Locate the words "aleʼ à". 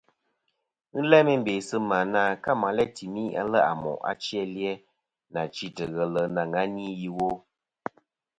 3.41-3.73